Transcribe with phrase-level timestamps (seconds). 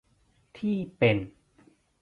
[0.57, 1.17] ที่เป็น